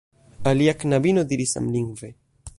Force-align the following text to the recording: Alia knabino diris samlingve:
Alia 0.51 0.73
knabino 0.85 1.27
diris 1.35 1.55
samlingve: 1.59 2.13